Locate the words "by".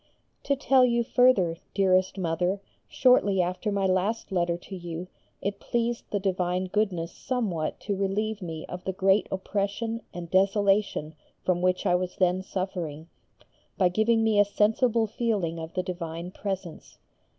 13.77-13.89